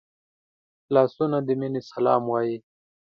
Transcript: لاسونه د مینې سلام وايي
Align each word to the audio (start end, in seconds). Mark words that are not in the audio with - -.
لاسونه 0.93 1.37
د 1.47 1.49
مینې 1.59 1.81
سلام 1.91 2.21
وايي 2.31 2.57